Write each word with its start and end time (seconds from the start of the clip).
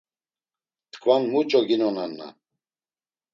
Tkvan 0.91 1.21
muç̌o 1.31 1.61
ginonanna. 1.67 2.27